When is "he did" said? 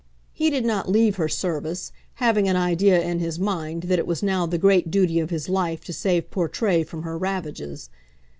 0.33-0.65